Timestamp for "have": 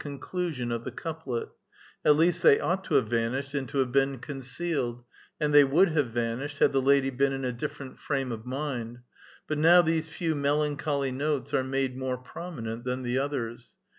2.95-3.05, 3.77-3.91